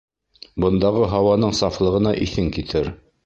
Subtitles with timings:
[0.63, 2.93] Бындағы һауаның сафлығына иҫең китер.